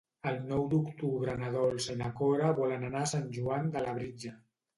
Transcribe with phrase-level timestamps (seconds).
[0.29, 4.35] El nou d'octubre na Dolça i na Cora volen anar a Sant Joan de Labritja.